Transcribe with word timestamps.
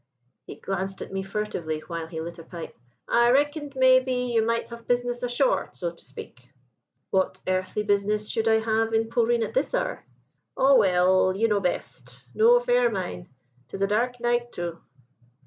"He 0.47 0.55
glanced 0.55 1.03
at 1.03 1.13
me 1.13 1.21
furtively 1.21 1.81
while 1.81 2.07
he 2.07 2.19
lit 2.21 2.39
a 2.39 2.43
pipe. 2.43 2.75
'I 3.07 3.29
reckoned, 3.29 3.73
maybe, 3.75 4.11
you 4.33 4.43
might 4.43 4.69
have 4.69 4.87
business 4.87 5.21
ashore, 5.21 5.69
so 5.73 5.91
to 5.91 6.03
speak.' 6.03 6.51
"'What 7.11 7.39
earthly 7.47 7.83
business 7.83 8.27
should 8.27 8.47
I 8.47 8.57
have 8.61 8.95
in 8.95 9.11
Polreen 9.11 9.43
at 9.43 9.53
this 9.53 9.75
hour?' 9.75 10.03
"'Aw, 10.57 10.73
well... 10.75 11.35
you 11.35 11.47
know 11.47 11.59
best... 11.59 12.23
no 12.33 12.55
affair 12.55 12.87
o' 12.87 12.91
mine. 12.91 13.29
'Tis 13.67 13.83
a 13.83 13.87
dark 13.87 14.19
night, 14.19 14.51
too.' 14.51 14.81